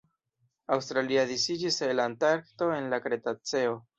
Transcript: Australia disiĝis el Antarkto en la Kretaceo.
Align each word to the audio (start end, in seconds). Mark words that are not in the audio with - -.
Australia 0.77 1.25
disiĝis 1.33 1.77
el 1.89 2.03
Antarkto 2.07 2.73
en 2.79 2.91
la 2.95 3.01
Kretaceo. 3.07 3.81